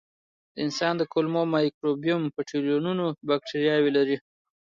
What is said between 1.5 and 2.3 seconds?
مایکروبیوم